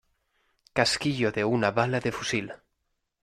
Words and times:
casquillo 0.73 1.31
de 1.31 1.45
una 1.45 1.69
bala 1.69 1.99
de 1.99 2.11
fusil. 2.11 2.51